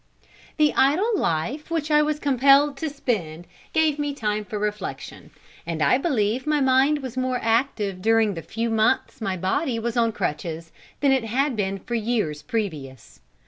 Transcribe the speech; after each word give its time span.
The 0.57 0.73
idle 0.75 1.11
life 1.19 1.69
which 1.69 1.91
I 1.91 2.01
was 2.01 2.17
compelled 2.17 2.75
to 2.77 2.89
spend 2.89 3.45
gave 3.71 3.99
me 3.99 4.15
time 4.15 4.43
for 4.43 4.57
reflection, 4.57 5.29
and 5.63 5.79
I 5.79 5.99
believe 5.99 6.47
my 6.47 6.59
mind 6.59 7.03
was 7.03 7.15
more 7.17 7.37
active 7.39 8.01
during 8.01 8.33
the 8.33 8.41
few 8.41 8.71
months 8.71 9.21
my 9.21 9.37
body 9.37 9.77
was 9.77 9.95
on 9.95 10.11
crutches 10.11 10.71
than 11.01 11.11
it 11.11 11.25
had 11.25 11.55
been 11.55 11.77
for 11.77 11.93
years 11.93 12.41
previous. 12.41 13.19